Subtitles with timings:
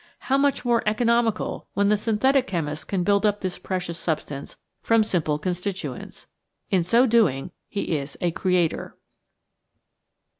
[0.17, 5.03] How much more economical when the synthetic chemist can build up this precious substance from
[5.03, 6.25] simple constituents!
[6.71, 8.97] In so doing he is a creator.